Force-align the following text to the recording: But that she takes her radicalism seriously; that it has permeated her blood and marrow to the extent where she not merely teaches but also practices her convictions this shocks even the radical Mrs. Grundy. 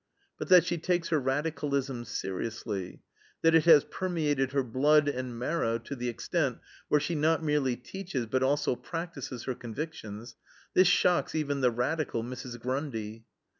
But 0.39 0.47
that 0.47 0.65
she 0.65 0.79
takes 0.79 1.09
her 1.09 1.19
radicalism 1.19 2.05
seriously; 2.05 3.03
that 3.43 3.53
it 3.53 3.65
has 3.65 3.83
permeated 3.83 4.51
her 4.51 4.63
blood 4.63 5.07
and 5.07 5.37
marrow 5.37 5.77
to 5.77 5.95
the 5.95 6.09
extent 6.09 6.57
where 6.87 6.99
she 6.99 7.13
not 7.13 7.43
merely 7.43 7.75
teaches 7.75 8.25
but 8.25 8.41
also 8.41 8.75
practices 8.75 9.43
her 9.43 9.53
convictions 9.53 10.37
this 10.73 10.87
shocks 10.87 11.35
even 11.35 11.61
the 11.61 11.69
radical 11.69 12.23
Mrs. 12.23 12.59
Grundy. 12.59 13.25